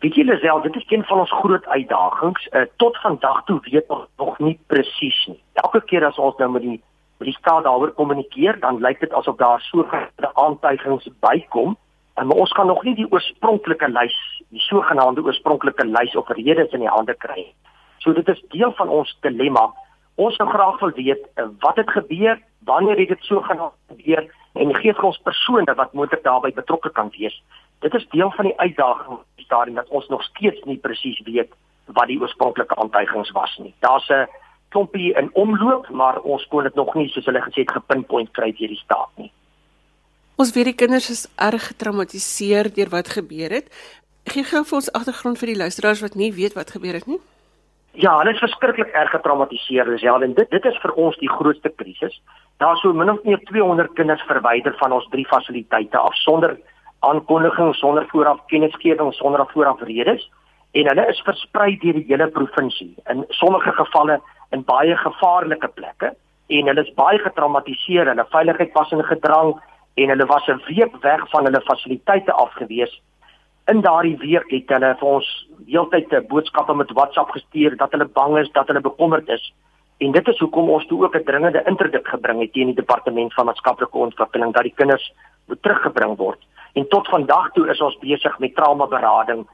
[0.00, 2.46] Weet julle self, dit is een van ons groot uitdagings.
[2.48, 5.36] Uh, tot vandag toe weet ons nog nie presies nie.
[5.60, 6.78] Elke keer as ons nou met die
[7.20, 11.76] met die staat daaroor kommunikeer, dan lyk dit asof daar sogenaamde aantuigings bykom,
[12.16, 14.16] maar ons kan nog nie die oorspronklike lys,
[14.48, 17.44] die sogenaamde oorspronklike lys of redes in die hande kry.
[18.00, 19.66] So dit is deel van ons dilemma.
[20.16, 24.24] Ons sou graag wil weet uh, wat het gebeur, wanneer het dit sogenaamd gebeur?
[24.54, 27.42] En gee vir ons persone wat moontlik daarbey betrokke kan wees.
[27.80, 31.52] Dit is deel van die uitdaging daarin dat ons nog steeds nie presies weet
[31.86, 33.74] wat die oorspronklike aantuigings was nie.
[33.84, 34.26] Daar's 'n
[34.68, 38.52] klompie in omloop, maar ons kon dit nog nie soos hulle gesê het gepinpoint kry
[38.52, 39.32] deur die staat nie.
[40.36, 43.68] Ons weet die kinders is erg getraumatiseer deur wat gebeur het.
[44.24, 47.20] Gee gou vir ons agtergrond vir die luisteraars wat nie weet wat gebeur het nie.
[47.94, 51.30] Ja, hulle is verskriklik erg getraumatiseer, dis ja, en dit dit is vir ons die
[51.30, 52.16] grootste krisis.
[52.58, 56.56] Daar sou min of meer 200 kinders verwyder van ons drie fasiliteite af sonder
[57.06, 60.26] aankondiging, sonder vooraf kennisgewing, sonder vooraf redes
[60.74, 64.18] en hulle is versprei deur die hele provinsie in sommige gevalle
[64.56, 66.10] in baie gevaarlike plekke
[66.58, 69.54] en hulle is baie getraumatiseer, hulle veiligheid was in gedrang
[70.02, 73.00] en hulle was 'n week weg van hulle fasiliteite afgewees.
[73.66, 78.38] In daardie week het hulle vir ons heeltyd boodskappe met WhatsApp gestuur dat hulle bang
[78.38, 79.52] is, dat hulle bekommerd is
[79.96, 83.34] En dit is hoekom ons toe ook 'n dringende interdik gebring het teen die departement
[83.34, 85.12] van maatskaplike ontwikkeling dat die kinders
[85.46, 86.40] moet teruggebring word.
[86.72, 89.46] En tot vandag toe is ons besig met trauma berading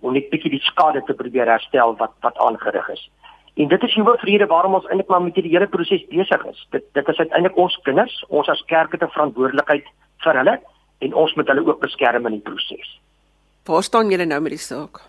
[0.00, 3.10] om net bietjie die skade te probeer herstel wat wat aangerig is.
[3.54, 6.66] En dit is die hoofrede waarom ons eintlik maar met hierdie hele proses besig is.
[6.70, 9.86] Dit dit is uiteindelik ons kinders, ons as kerk het 'n verantwoordelikheid
[10.18, 10.60] vir hulle
[10.98, 13.00] en ons moet hulle ook beskerm in die proses.
[13.68, 15.02] Waar staan julle nou met die saak?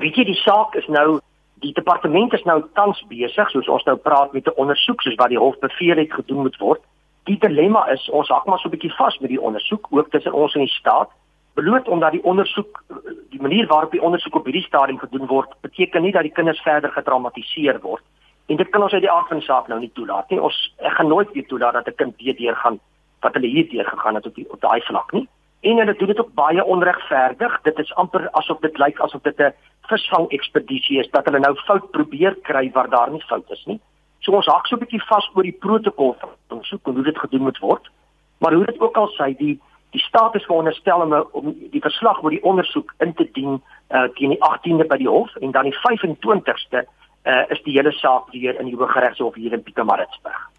[0.00, 1.20] Weet jy die saak is nou
[1.64, 5.32] Die departement is nou tans besig, soos ons nou praat met 'n ondersoek soos wat
[5.32, 6.82] die hof beveel het gedoen moet word.
[7.24, 10.32] Die dilemma is ons hak maar so 'n bietjie vas met die ondersoek ook tussen
[10.32, 11.08] ons en die staat.
[11.54, 12.84] Beloot omdat die ondersoek
[13.30, 16.60] die manier waarop die ondersoek op hierdie stadium gedoen word, beteken nie dat die kinders
[16.60, 18.02] verder getraumatiseer word.
[18.48, 20.40] En dit kan ons uit die aard van die saak nou nie toelaat nie.
[20.40, 22.78] Ons ek gaan nooit weer toelaat dat 'n kind weer deurgaan
[23.20, 25.28] wat hulle hier deur gegaan het op die op daai vlak nie.
[25.66, 27.58] En hulle doen dit ook baie onregverdig.
[27.62, 29.54] Dit is amper asof dit lyk asof dit 'n
[29.90, 33.80] visvang ekspedisie is dat hulle nou fout probeer kry waar daar nie fout is nie.
[34.20, 37.42] So ons hak so 'n bietjie vas oor die protokol van ondersoek hoe dit gedoen
[37.42, 37.90] moet word.
[38.38, 42.22] Maar hoe dit ook al sê, die die staat is veronderstel om, om die verslag
[42.22, 45.64] oor die ondersoek in te dien uh, teen die 18de by die hof en dan
[45.64, 46.82] die 25ste
[47.24, 50.50] uh, is die hele saak weer in die Hooggeregshof hier in Pietermaritzburg.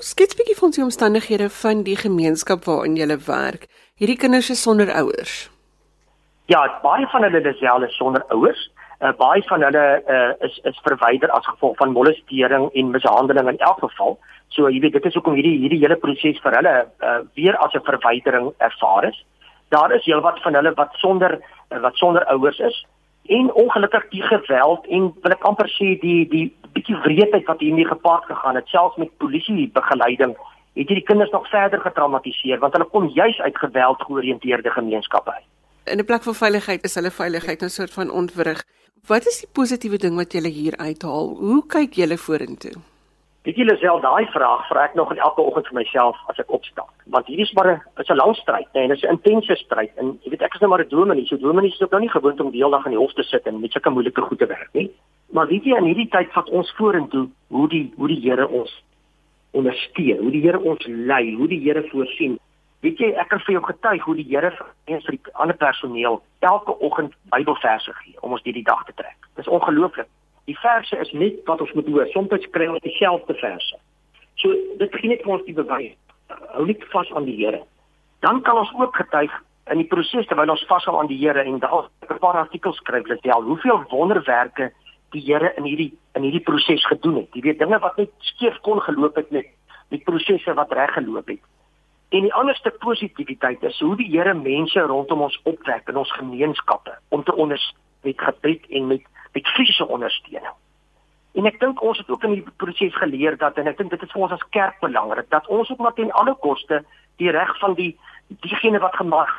[0.00, 3.66] Skets bietjie van die omstandighede van die gemeenskap waarin jy werk.
[4.00, 5.50] Hierdie kinders is sonder ouers.
[6.48, 8.62] Ja, baie van hulle is self sonder ouers.
[9.00, 13.58] Uh, baie van hulle uh, is is verwyder as gevolg van molestering en mishandeling in
[13.58, 14.16] elk geval.
[14.48, 17.76] So jy weet dit is hoekom hierdie hierdie hele proses vir hulle uh, weer as
[17.76, 19.24] 'n verwydering ervaar is.
[19.68, 22.86] Daar is heelwat van hulle wat sonder uh, wat sonder ouers is
[23.28, 26.48] en ongelukkig die geweld en wil ek amper sê die die
[26.80, 30.34] bietjie wreedheid wat hiermee gepaard gegaan het selfs met polisie begeleiding
[30.78, 35.48] het hierdie kinders nog verder getraumatiseer want hulle kom juis uit geweld georiënteerde gemeenskappe uit.
[35.84, 38.64] In 'n plek van veiligheid is hulle veiligheid 'n soort van ontwrig.
[39.06, 41.26] Wat is die positiewe ding wat jy hier uithaal?
[41.36, 42.76] Hoe kyk jy vorentoe?
[43.42, 46.90] Weet julle self daai vraag vra ek nog elke oggend vir myself as ek opstaan.
[47.06, 49.54] Want hierdie is maar 'n is 'n lang stryd, nee, en dit is 'n intense
[49.56, 49.92] stryd.
[49.96, 52.10] En jy weet ek is nou maar 'n dominee, so dominee is ook nou nie
[52.10, 54.38] gewoond om die hele dag in die hof te sit en met sulke moeilike goed
[54.38, 54.90] te werk nie.
[55.30, 58.72] Maar weet jy in hierdie tyd vat ons vorentoe hoe die hoe die Here ons
[59.56, 62.38] ondersteun, hoe die Here ons lei, hoe die Here voorsien.
[62.80, 64.70] Weet jy, ek kan vir jou getuig hoe die Here vir
[65.06, 69.16] vir die ander personeel elke oggend Bybelverse gee om ons hierdie dag te trek.
[69.36, 70.08] Dit is ongelooflik.
[70.50, 72.08] Die verse is net wat ons moet hoor.
[72.14, 73.78] Soms kry ons dieselfde verse.
[74.40, 75.94] So dit gee net vir ons die bewys.
[76.56, 77.62] Hou net vas aan die Here.
[78.24, 79.30] Dan kan ons ook getuig
[79.70, 83.06] in die proses terwyl ons vashou aan die Here en daar 'n paar artikels skryf
[83.06, 84.72] jy al hoeveel wonderwerke
[85.14, 87.34] die Here in hierdie in hierdie proses gedoen het.
[87.34, 89.48] Jy weet dinge wat net skeef kon geloop het met
[89.90, 91.42] die prosesse wat reg geloop het.
[92.10, 96.12] En die ander stuk positiwiteit is hoe die Here mense rondom ons opwek in ons
[96.18, 100.54] gemeenskappe om te ondersteun met gebed en met met fisiese ondersteuning.
[101.32, 104.02] En ek dink ons het ook in die proses geleer dat en ek dink dit
[104.02, 106.80] is vir ons as kerk belangrik dat ons ook maar ten alle koste
[107.22, 107.92] die reg van die
[108.42, 109.30] diegene wat gemaak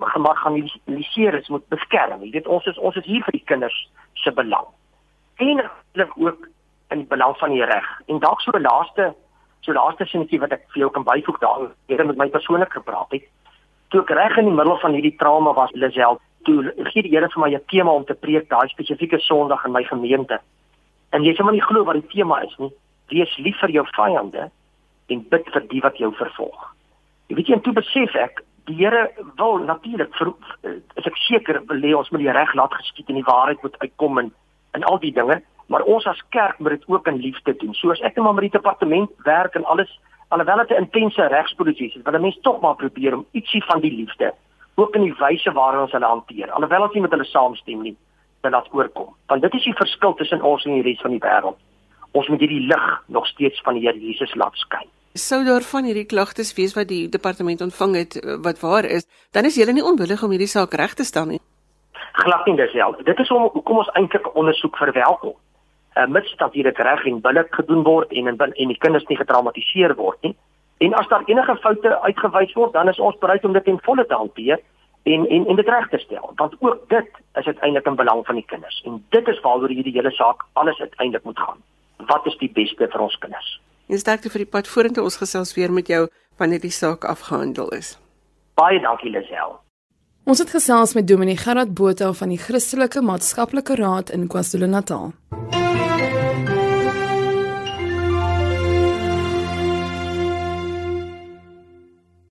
[0.00, 2.22] gemaak gaan initieer is moet beskerm.
[2.24, 3.76] Jy weet ons is ons is hier vir die kinders
[4.24, 4.66] se belang.
[5.36, 6.48] En natuurlik ook
[6.88, 7.86] in die belang van die reg.
[8.06, 9.14] En dalk so 'n laaste
[9.64, 13.10] so laaste sinnetjie wat ek vir jou kan byvoeg daar, het met my persoonlik gepraat
[13.16, 13.24] het.
[13.88, 17.28] Toe ek reg in die middel van hierdie trauma was, Lisel, toe gee die Here
[17.28, 20.40] vir my 'n tema om te preek daai spesifieke Sondag in my gemeente.
[21.12, 22.72] En jy sê maar nie glo wat die tema is nie.
[23.08, 24.50] Wees lief vir jou vyande
[25.08, 26.74] en bid vir die wat jou vervolg.
[27.28, 30.14] Jy weet jy en toe besef ek die Here wil natuurlik
[30.96, 33.78] is ek seker wil hê ons moet die reg laat geskied en die waarheid moet
[33.78, 34.32] uitkom en
[34.74, 37.74] en al die dinge, maar ons as kerk moet dit ook in liefde doen.
[37.74, 39.90] So as ek net maar met die departement werk en alles
[40.28, 43.80] alhoewel dit 'n intense regsproses is, wil 'n mens tog maar probeer om ietsie van
[43.80, 44.34] die liefde
[44.74, 46.50] ook in die wyse waarop ons hulle hanteer.
[46.50, 47.96] Alhoewel ons nie met hulle saamstem nie,
[48.42, 49.14] wil dit oorkom.
[49.26, 51.56] Want dit is die verskil tussen ons en die res van die wêreld.
[52.12, 54.88] Ons moet hierdie lig nog steeds van die Here Jesus laat skyn.
[55.14, 59.44] Sou daar van hierdie klagtes wees wat die departement ontvang het wat waar is, dan
[59.44, 61.40] is julle nie onwillig om hierdie saak reg te stel nie.
[62.16, 63.02] Glad nie dieselfde.
[63.02, 65.34] Dit is om hoekom ons eintlik 'n ondersoek verwelkom.
[65.94, 69.16] Uh, mits dat hierdie reg en billik gedoen word en en, en die kinders nie
[69.16, 70.36] getraumatiseer word nie.
[70.78, 74.06] En as daar enige foute uitgewys word, dan is ons bereid om dit in volle
[74.06, 74.60] te hanteer
[75.02, 76.32] en en en dit reg te stel.
[76.34, 78.82] Want ook dit is uiteindelik in belang van die kinders.
[78.84, 81.58] En dit is waaroor hierdie hele saak alles uiteindelik moet gaan.
[81.96, 83.60] Wat is die beste vir ons kinders?
[83.86, 87.68] En sterkte vir die pad vorentoe ons gesels weer met jou wanneer die saak afgehandel
[87.68, 87.98] is.
[88.54, 89.63] Baie dankie Lisel.
[90.24, 95.10] Ons het gesels met Dominee Gerard Botha van die Christelike Maatskaplike Raad in KwaZulu-Natal.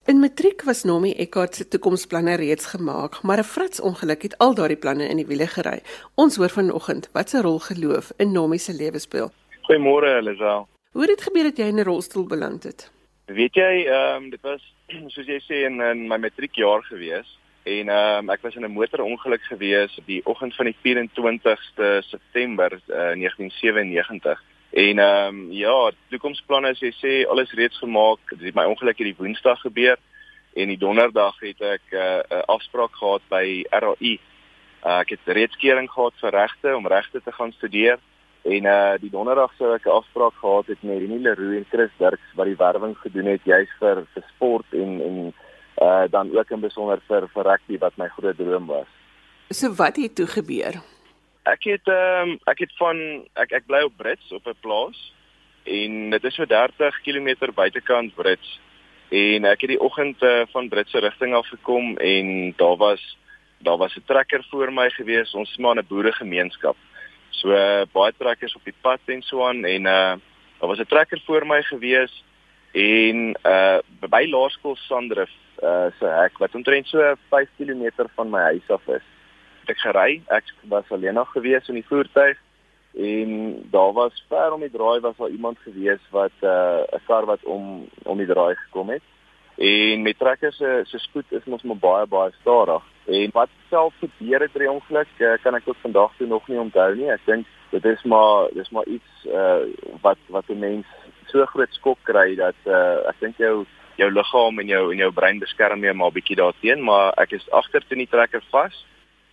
[0.10, 4.56] In matriek was Nomi Eckart se toekomsplanne reeds gemaak, maar 'n frats ongeluk het al
[4.56, 5.82] daardie planne in die wiele gery.
[6.16, 9.32] Ons hoor vanoggend wat 'n rol geloof in Nomi se lewe speel.
[9.70, 10.66] Goeiemôre, Elisa.
[10.92, 12.92] Hoe het dit gebeur dat jy in 'n rolstoel beland het?
[13.26, 14.74] Weet jy, ehm um, dit was
[15.08, 18.72] soos jy sê in, in my matriekjaar gewees en ehm um, ek was in 'n
[18.72, 24.44] motorongeluk gewees die oggend van die 24ste September uh, 1997.
[24.72, 28.20] En ehm um, ja, toekomsplanne as jy sê alles reeds gemaak.
[28.40, 29.98] Het my ongeluk hierdie Woensdag gebeur
[30.54, 34.20] en die Donderdag het ek eh, 'n uh, afspraak gehad by RAI.
[34.86, 38.00] Uh, ek het reeds kering gehad vir regte om regte te gaan studeer
[38.44, 41.92] en uh die Donderdag sou ek 'n afspraak gehad het met Renie Leroux en Chris
[41.98, 45.34] Dirks wat die werwing gedoen het juis vir vir sport en en
[45.82, 48.88] uh dan ook in besonder vir vir rugby wat my groot droom was.
[49.50, 50.82] So wat het toe gebeur?
[51.44, 52.98] Ek het ehm um, ek het van
[53.34, 55.14] ek ek bly op Brits op 'n plaas
[55.64, 58.60] en dit is so 30 km buitekant Brits
[59.10, 63.18] en ek het die oggend uh, van Britse rigting af gekom en daar was
[63.64, 66.76] daar was 'n trekker voor my gewees ons is maar 'n boeregemeenskap
[67.30, 70.16] so uh, baie trekkers op die pad en so aan en uh,
[70.60, 72.24] daar was 'n trekker voor my gewees
[72.72, 73.78] en uh,
[74.10, 75.30] by Laerskool Sandrif
[75.64, 79.06] uh, se hek wat omtrent so 5 km van my huis af is
[79.72, 80.22] ek gery.
[80.28, 82.38] Ek was alleen nog gewees in die voertuig
[82.94, 83.30] en
[83.74, 87.44] daar was ver om die draai was daar iemand gewees wat 'n uh, kar wat
[87.44, 89.02] om om die draai gekom het.
[89.58, 92.84] En met trekkers se se spoed is mos maar baie baie stadig.
[93.06, 96.48] En wat self gebeur het by die ongeluk, uh, kan ek tot vandag toe nog
[96.48, 97.12] nie onthou nie.
[97.12, 99.66] Ek dink dit is maar dis maar iets uh
[100.02, 100.86] wat wat 'n mens
[101.26, 103.66] so groot skok kry dat uh ek dink jou
[103.98, 107.50] jou liggaam en jou en jou brein beskerm mee maar bietjie daarteen, maar ek is
[107.52, 108.86] agter teen die trekker vas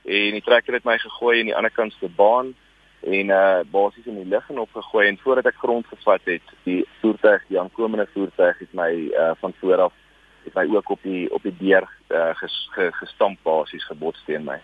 [0.05, 2.55] en die trekker het my gegooi aan die ander kant se baan
[3.01, 6.85] en uh basies in die lug en opgegooi en voordat ek grond gevat het, die
[7.01, 9.97] voertuig, die aankomende voertuig het my uh van voor af
[10.45, 14.59] het my ook op die op die deur uh, ges, gestamp basies gebots teen my.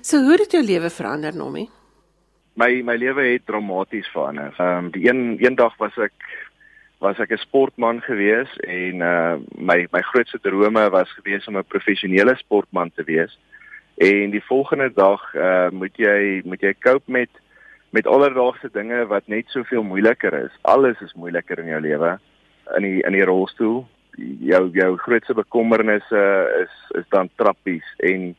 [0.00, 1.68] So hoe het jou lewe verander, Nomie?
[2.58, 4.54] My my lewe het dramaties verander.
[4.58, 6.14] Ehm um, die een eendag was ek
[6.98, 11.64] was ek 'n sportman gewees en uh my my grootste drome was gewees om 'n
[11.64, 13.38] professionele sportman te wees.
[13.96, 17.30] En die volgende dag uh moet jy moet jy cope met
[17.90, 20.52] met alledaagse dinge wat net soveel moeiliker is.
[20.62, 22.18] Alles is moeiliker in jou lewe
[22.76, 23.86] in die in die rolstoel
[24.40, 26.22] jou jou grootste bekommernisse
[26.62, 28.34] is is dan trappies en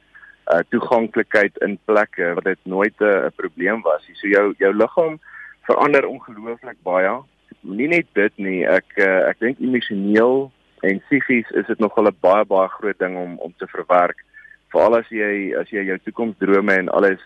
[0.53, 4.09] uh toeganklikheid in plekke wat dit nooit 'n uh, probleem was.
[4.13, 5.19] So jou jou liggaam
[5.61, 7.21] verander ongelooflik baie.
[7.61, 10.47] Nie net dit nie, ek uh, ek dink emosioneel
[10.87, 14.23] en psigies is dit nogal 'n baie baie groot ding om om te verwerk.
[14.71, 17.19] Veral as jy as jy jou toekomsdrome en alles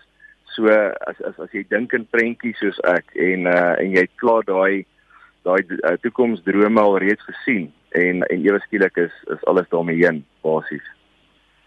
[0.55, 4.43] so as as as jy dink in prentjies soos ek en uh en jy klaar
[4.45, 4.85] daai
[5.45, 10.25] daai uh, toekomsdrome al reeds gesien en en ewe skielik is is alles daarmee heen
[10.41, 10.85] basies.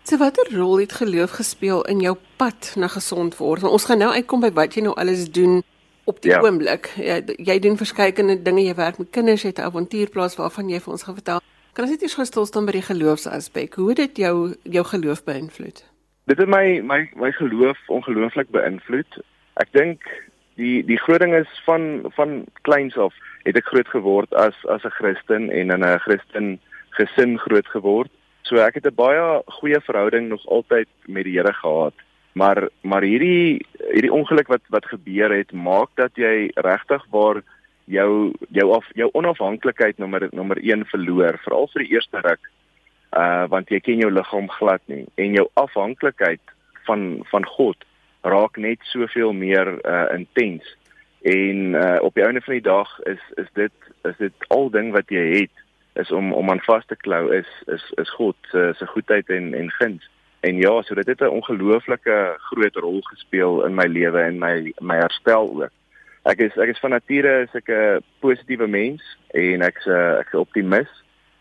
[0.06, 3.60] So watter rol het geloof gespeel in jou pad na gesond word?
[3.60, 5.62] Want ons gaan nou uitkom by wat jy nou alles doen
[6.06, 6.40] op die ja.
[6.40, 6.92] oomblik.
[6.96, 10.80] Ja, jy doen verskeie dinge, jy werk met kinders, jy het 'n avontuurplaas waarvan jy
[10.80, 11.40] vir ons gaan vertel.
[11.72, 13.74] Kan ons net eers gestel staan by die geloofsaspek?
[13.74, 15.84] Hoe het dit jou jou geloof beïnvloed?
[16.24, 19.18] Dit het my my my geloof ongelooflik beïnvloed.
[19.60, 20.00] Ek dink
[20.56, 23.12] die die groot ding is van van kleins af
[23.44, 26.58] het ek groot geword as as 'n Christen en in 'n Christen
[26.90, 28.10] gesin groot geword.
[28.42, 31.94] So ek het 'n baie goeie verhouding nog altyd met die Here gehad.
[32.36, 37.40] Maar maar hierdie hierdie ongeluk wat wat gebeur het, maak dat jy regtig waar
[37.84, 42.50] jou jou af jou onafhanklikheid nommer nommer 1 verloor, veral vir die eerste ruk.
[43.16, 46.52] Uh want jy ken jou liggaam glad nie en jou afhanklikheid
[46.88, 47.86] van van God
[48.20, 50.76] raak net soveel meer uh intens.
[51.24, 54.92] En uh op die einde van die dag is is dit is dit al ding
[54.92, 55.64] wat jy het
[56.04, 59.54] is om om aan vas te klou is is is God se se goedheid en
[59.54, 60.04] en guns.
[60.46, 64.72] En ja, so dit het 'n ongelooflike groot rol gespeel in my lewe en my
[64.80, 65.72] my herstel ook.
[66.22, 70.32] Ek is ek is van nature is ek 'n positiewe mens en ek's 'n ek's
[70.32, 70.90] 'n optimis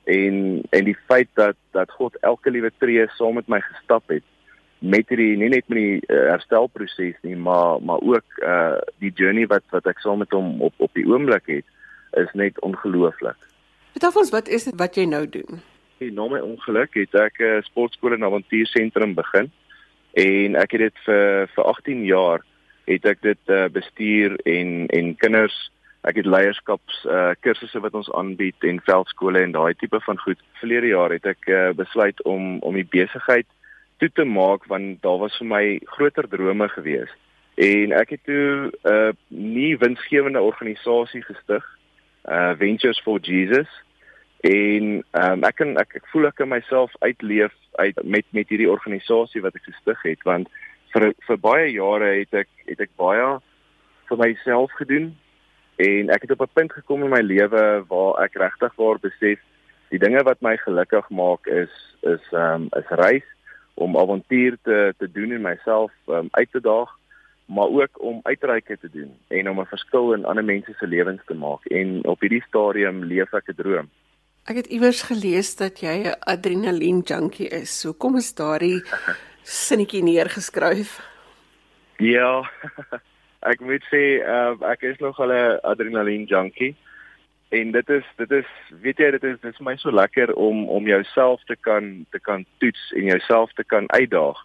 [0.03, 4.23] en en die feit dat dat God elke liewe tree saam met my gestap het
[4.79, 9.47] met hierdie nie net met die uh, herstelproses nie, maar maar ook uh die journey
[9.47, 11.65] wat wat ek saam met hom op op die oomblik het,
[12.11, 13.37] is net ongelooflik.
[13.91, 15.61] Vertel ons wat is dit wat jy nou doen?
[15.99, 19.51] Na my ongeluk het ek 'n uh, sportskool en avontuursentrum begin
[20.13, 22.43] en ek het dit vir vir 18 jaar
[22.85, 25.71] het ek dit uh, bestuur en en kinders
[26.03, 30.39] ek het leierskaps uh, kursusse wat ons aanbied en veldskole en daai tipe van goed.
[30.59, 33.47] Verlede jaar het ek uh, besluit om om die besigheid
[33.97, 37.11] toe te maak want daar was vir my groter drome gewees.
[37.55, 41.63] En ek het toe 'n uh, nie winsgewende organisasie gestig,
[42.27, 43.69] uh Ventures for Jesus.
[44.45, 48.69] En um, ek kan ek, ek voel ek kan myself uitleef uit met met hierdie
[48.69, 50.51] organisasie wat ek gestig het want
[50.93, 53.25] vir vir baie jare het ek het ek baie
[54.09, 55.09] vir myself gedoen
[55.81, 59.41] en ek het op 'n punt gekom in my lewe waar ek regtig waar besef
[59.89, 63.27] die dinge wat my gelukkig maak is is um is reis
[63.73, 66.93] om avontuur te te doen en myself um, uit te daag
[67.45, 71.21] maar ook om uitreike te doen en om 'n verskil in ander mense se lewens
[71.25, 73.89] te maak en op hierdie stadium leef ek 'n droom.
[74.45, 77.79] Ek het iewers gelees dat jy 'n adrenalien junkie is.
[77.79, 78.83] So kom ons daardie
[79.65, 80.99] sinnetjie neergeskryf.
[81.97, 82.45] Ja.
[83.51, 86.75] ek moet sê uh, ek is nog 'n adrenalien junkie
[87.49, 88.49] en dit is dit is
[88.81, 92.19] weet jy dit is dit is my so lekker om om jouself te kan te
[92.19, 94.37] kan toets en jouself te kan uitdaag.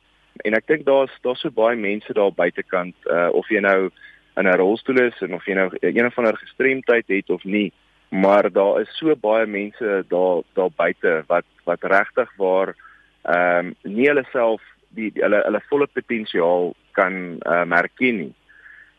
[0.44, 3.90] En ek dink daar's daar's so baie mense daar buitekant uh of jy nou
[4.36, 7.72] in 'n rolstoel is en of jy nou een of ander gestremdheid het of nie,
[8.10, 12.74] maar daar is so baie mense daar daar buite wat wat regtig waar
[13.22, 18.34] ehm um, nie hulle self die, die hulle hulle volle potensiaal kan uh herken nie.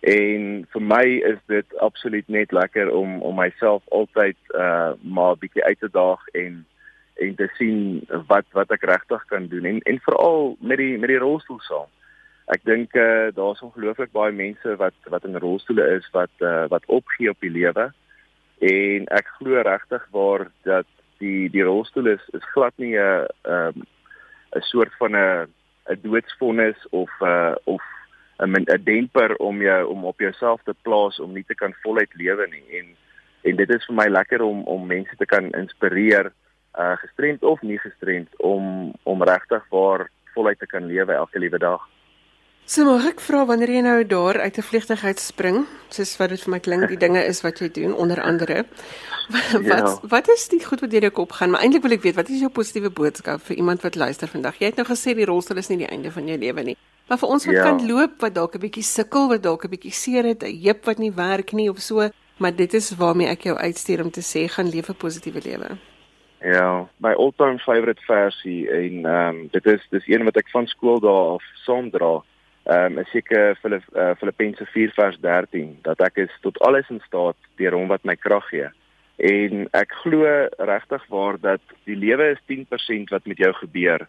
[0.02, 5.64] En vir my is dit absoluut net lekker om om myself altyd uh maar bietjie
[5.64, 6.66] uit te daag en
[7.22, 11.12] en te sien wat wat ek regtig kan doen en en veral met die met
[11.12, 11.90] die rolstoel saam.
[12.48, 16.88] Ek dink uh daar's ongelooflik baie mense wat wat in rolstoele is wat uh wat
[16.88, 17.92] opgee op die lewe
[18.62, 20.88] en ek glo regtig waar dat
[21.18, 23.86] die die rolstoel is is glad nie 'n 'n
[24.56, 25.48] 'n soort van 'n
[25.90, 27.84] 'n doodsvonnis of 'n uh, of
[28.40, 32.14] 'n 'n demper om jou om op jouself te plaas om nie te kan voluit
[32.14, 32.88] lewe nie en
[33.42, 36.32] en dit is vir my lekker om om mense te kan inspireer
[36.80, 41.58] uh gestremd of nie gestremd om om regtig waar voluit te kan lewe elke liewe
[41.58, 41.82] dag.
[42.72, 46.40] So mag ek vra wanneer jy nou daar uit 'n vliegtuig spring, soos wat dit
[46.40, 48.64] vir my klink die dinge is wat jy doen onder andere.
[49.32, 50.00] Wat ja.
[50.08, 51.52] wat is die goed wat deur jou kop gaan?
[51.52, 54.56] Maar eintlik wil ek weet wat is jou positiewe boodskap vir iemand wat luister vandag?
[54.60, 56.78] Jy het nou gesê die rolstoel is nie die einde van jou lewe nie.
[57.08, 57.64] Maar vir ons wat ja.
[57.64, 60.86] kan loop, wat dalk 'n bietjie sukkel, wat dalk 'n bietjie seer het, 'n heup
[60.86, 64.24] wat nie werk nie of so, maar dit is waarmee ek jou uitstuur om te
[64.24, 65.78] sê gaan leef 'n positiewe lewe.
[66.42, 70.68] Ja, my all-time favorite versie en ehm um, dit is dis een wat ek van
[70.68, 72.24] skool daar af saam dra.
[72.64, 76.90] Ehm um, is seker Filip uh, Filippense 4 vers 13 dat ek is tot alles
[76.94, 78.70] in staat deur hom wat my krag gee.
[79.18, 80.26] En ek glo
[80.58, 84.06] regtig waar dat die lewe is 10% wat met jou gebeur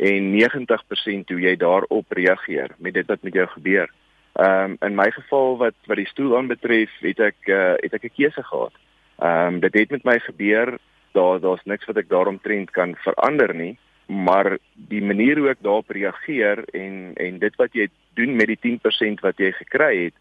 [0.00, 3.92] en 90% hoe jy daarop reageer met dit wat met jou gebeur.
[4.40, 8.04] Ehm um, in my geval wat wat die stoel aanbetref, het ek uh, het ek
[8.08, 8.72] 'n keuse gehad.
[9.20, 10.78] Ehm um, dit het met my gebeur.
[11.12, 13.78] Daar daar's niks wat ek daaromtrent kan verander nie,
[14.10, 14.58] maar
[14.90, 17.86] die manier hoe ek daarop reageer en en dit wat jy
[18.18, 20.16] doen met die 10% wat jy gekry het,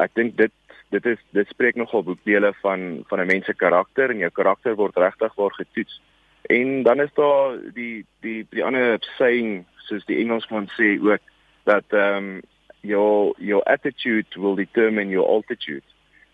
[0.00, 0.52] ek dink dit
[0.94, 4.74] dit is dit spreek nogal boekdele van van 'n mens se karakter en jou karakter
[4.74, 6.00] word regtig waar getoets.
[6.42, 11.22] En dan is daar die die die ander saying soos die Engelsman sê ook
[11.64, 12.42] dat ehm um,
[12.80, 15.84] your your attitude will determine your altitude.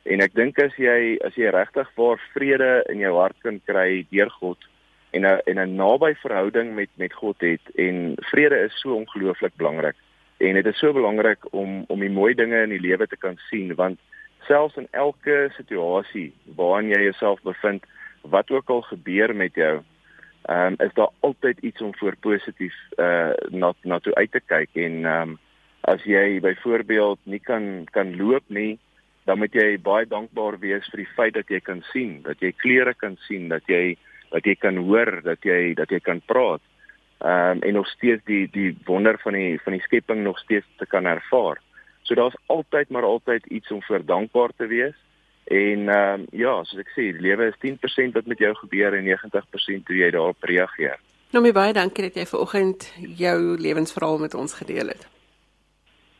[0.03, 4.07] En ek dink as jy as jy regtig waar vrede in jou hart kan kry
[4.11, 4.70] deur God
[5.11, 9.55] en 'n en 'n naby verhouding met met God het en vrede is so ongelooflik
[9.57, 9.97] belangrik.
[10.37, 13.37] En dit is so belangrik om om die mooi dinge in die lewe te kan
[13.51, 13.99] sien want
[14.47, 17.85] selfs in elke situasie waarin jy jouself bevind,
[18.23, 19.81] wat ook al gebeur met jou,
[20.43, 24.41] ehm um, is daar altyd iets om voor positief uh na na toe uit te
[24.41, 25.39] kyk en ehm um,
[25.81, 28.79] as jy byvoorbeeld nie kan kan loop nie,
[29.25, 32.53] dan moet jy baie dankbaar wees vir die feit dat jy kan sien, dat jy
[32.53, 33.97] kleure kan sien, dat jy
[34.31, 36.63] dat jy kan hoor, dat jy dat jy kan praat.
[37.21, 40.67] Ehm um, en nog steeds die die wonder van die van die skepping nog steeds
[40.77, 41.61] te kan ervaar.
[42.03, 44.97] So daar's altyd maar altyd iets om vir dankbaar te wees.
[45.45, 48.95] En ehm um, ja, soos ek sê, die lewe is 10% wat met jou gebeur
[48.95, 50.99] en 90% hoe jy daarop reageer.
[51.31, 55.07] Nou my baie dankie dat jy vanoggend jou lewensverhaal met ons gedeel het.